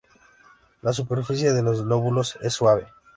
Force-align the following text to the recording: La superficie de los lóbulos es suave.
La 0.81 0.93
superficie 0.93 1.53
de 1.53 1.61
los 1.61 1.81
lóbulos 1.81 2.35
es 2.41 2.55
suave. 2.55 2.87